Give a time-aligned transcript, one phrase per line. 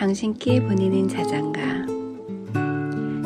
[0.00, 1.60] 당신께 보내는 자장가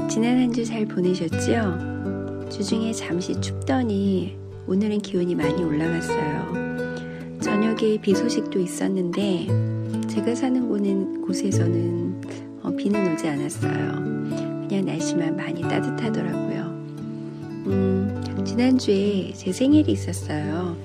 [0.08, 2.48] 지난 한 주 잘 보내셨죠?
[2.50, 7.38] 주중에 잠시 춥더니 오늘은 기온이 많이 올라갔어요.
[7.40, 9.46] 저녁에 비 소식도 있었는데
[10.08, 12.22] 제가 사는 곳은, 곳에서는
[12.64, 13.92] 어, 비는 오지 않았어요.
[14.66, 16.62] 그냥 날씨만 많이 따뜻하더라고요.
[17.68, 20.76] 음, 지난주에 제 생일이 있었어요.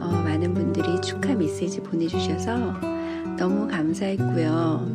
[0.00, 2.97] 어, 많은 분들이 축하 메시지 보내주셔서
[3.38, 4.86] 너무 감사했고요.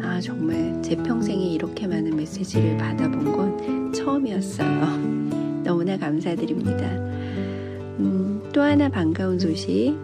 [0.00, 4.80] 아, 정말 제 평생에 이렇게 많은 메시지를 받아본 건 처음이었어요.
[5.64, 6.86] 너무나 감사드립니다.
[7.98, 9.96] 음, 또 하나 반가운 소식.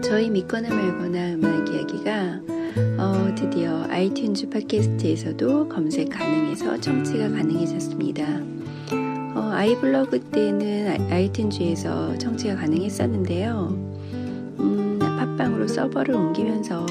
[0.00, 2.40] 저희 믿거나 말거나 음악 이야기가
[2.98, 8.24] 어, 드디어 아이튠즈 팟캐스트에서도 검색 가능해서 청취가 가능해졌습니다.
[9.34, 13.68] 어, 아이블로그 때는 아이튠즈에서 청취가 가능했었는데요.
[14.60, 14.87] 음,
[15.68, 16.86] 서버를 옮기면서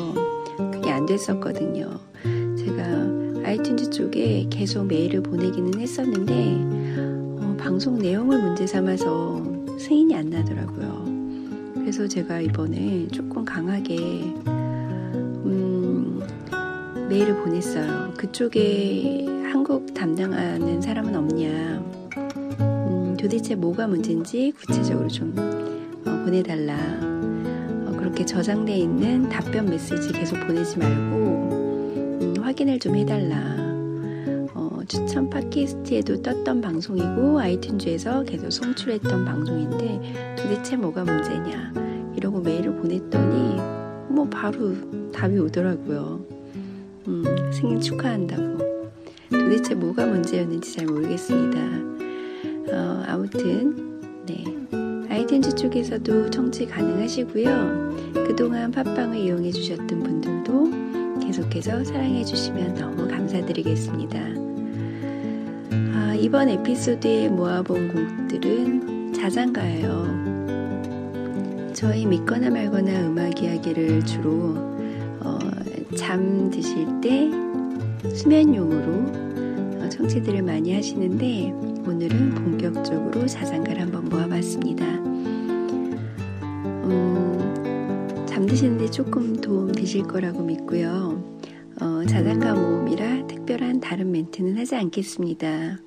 [0.57, 1.99] 그게 안 됐었거든요.
[2.57, 2.83] 제가
[3.43, 9.43] 아이튠즈 쪽에 계속 메일을 보내기는 했었는데 어, 방송 내용을 문제 삼아서
[9.79, 11.05] 승인이 안 나더라고요.
[11.75, 13.97] 그래서 제가 이번에 조금 강하게
[15.45, 16.21] 음,
[17.09, 18.13] 메일을 보냈어요.
[18.17, 21.97] 그쪽에 한국 담당하는 사람은 없냐.
[23.17, 25.33] 도대체 뭐가 문제인지 구체적으로 좀
[26.05, 27.06] 어, 보내달라.
[28.17, 31.15] 어, 그렇게 저장돼 있는 답변 메시지 계속 보내지 말고
[32.19, 33.37] 음, 확인을 좀 해달라.
[34.55, 41.73] 어, 추천 팟캐스트에도 떴던 방송이고 아이튠즈에서 계속 송출했던 방송인데 도대체 뭐가 문제냐
[42.15, 43.61] 이러고 메일을 보냈더니
[44.09, 44.73] 뭐 바로
[45.11, 46.19] 답이 오더라고요.
[47.07, 48.57] 음, 생일 축하한다고.
[49.29, 51.59] 도대체 뭐가 문제였는지 잘 모르겠습니다.
[52.73, 54.43] 어, 아무튼 네
[55.17, 58.13] 아이튠즈 쪽에서도 청취 가능하시고요.
[58.27, 64.19] 그동안 팟빵을 이용해 주셨던 분들도 계속해서 사랑해 주시면 너무 감사드리겠습니다.
[65.95, 70.27] 아, 이번 에피소드에 모아본 곡들은 자장가예요.
[71.73, 74.53] 저희 믿거나 말거나 음악 이야기를 주로
[75.21, 75.39] 어,
[75.95, 77.31] 잠 드실 때
[78.13, 81.51] 수면용으로 어, 청취들을 많이 하시는데
[81.87, 84.96] 오늘은 본격적으로 자장가를 한번 모아봤습니다.
[86.89, 91.39] 음, 잠드시는데 조금 도움 되실 거라고 믿고요.
[91.81, 95.77] 어, 자장가 모음이라 특별한 다른 멘트는 하지 않겠습니다.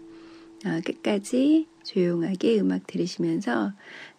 [0.67, 3.73] 어, 끝까지 조용하게 음악 들으시면서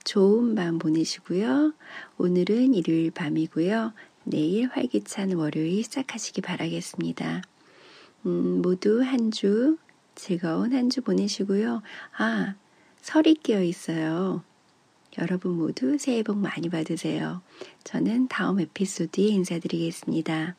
[0.03, 1.74] 좋은 밤 보내시고요.
[2.18, 3.94] 오늘은 일요일 밤이고요.
[4.24, 7.41] 내일 활기찬 월요일 시작하시기 바라겠습니다.
[8.25, 9.78] 음, 모두 한 주
[10.16, 11.81] 즐거운 한 주 보내시고요.
[12.18, 12.56] 아,
[13.02, 14.44] 설이 끼어 있어요.
[15.19, 17.41] 여러분 모두 새해 복 많이 받으세요.
[17.83, 20.55] 저는 다음 에피소드에 인사드리겠습니다.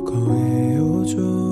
[0.00, 1.51] 거예요 조